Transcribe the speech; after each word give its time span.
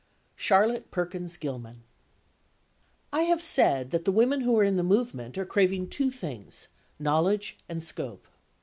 CHARLOTTE 0.35 0.89
PERKINS 0.89 1.37
GILMAN. 1.37 1.83
I 3.13 3.21
have 3.21 3.39
said 3.39 3.91
that 3.91 4.03
the 4.03 4.11
women 4.11 4.41
who 4.41 4.57
are 4.57 4.63
in 4.63 4.75
the 4.75 4.81
movement 4.81 5.37
are 5.37 5.45
craving 5.45 5.89
two 5.91 6.09
things, 6.09 6.69
knowledge 6.97 7.59
and 7.69 7.83
scope. 7.83 8.27